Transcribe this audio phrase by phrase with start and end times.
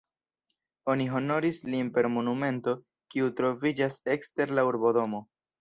[0.93, 2.75] Oni honoris lin per monumento,
[3.15, 5.25] kiu troviĝas ekster la urbodomo.